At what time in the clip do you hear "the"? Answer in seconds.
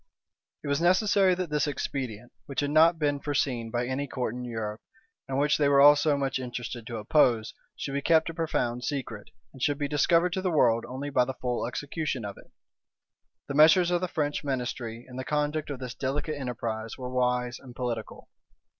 10.41-10.49, 11.25-11.35, 13.47-13.53, 14.01-14.07, 15.17-15.23